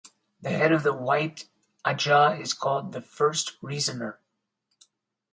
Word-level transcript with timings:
The 0.41 0.49
head 0.49 0.71
of 0.71 0.81
the 0.81 0.95
White 0.95 1.47
Ajah 1.85 2.39
is 2.41 2.55
called 2.55 2.91
the 2.91 3.01
First 3.01 3.53
Reasoner. 3.61 4.19